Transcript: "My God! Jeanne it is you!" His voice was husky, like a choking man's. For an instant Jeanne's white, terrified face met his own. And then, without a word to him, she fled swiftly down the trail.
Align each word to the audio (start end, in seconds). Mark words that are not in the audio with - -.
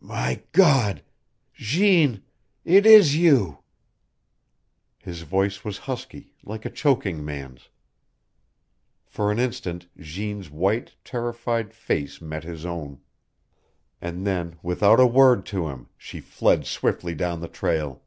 "My 0.00 0.42
God! 0.50 1.04
Jeanne 1.54 2.24
it 2.64 2.84
is 2.84 3.14
you!" 3.16 3.62
His 4.98 5.22
voice 5.22 5.64
was 5.64 5.78
husky, 5.86 6.34
like 6.42 6.64
a 6.64 6.68
choking 6.70 7.24
man's. 7.24 7.68
For 9.06 9.30
an 9.30 9.38
instant 9.38 9.86
Jeanne's 9.96 10.50
white, 10.50 10.96
terrified 11.04 11.72
face 11.72 12.20
met 12.20 12.42
his 12.42 12.66
own. 12.66 13.02
And 14.02 14.26
then, 14.26 14.56
without 14.64 14.98
a 14.98 15.06
word 15.06 15.46
to 15.54 15.68
him, 15.68 15.88
she 15.96 16.18
fled 16.18 16.66
swiftly 16.66 17.14
down 17.14 17.38
the 17.38 17.46
trail. 17.46 18.02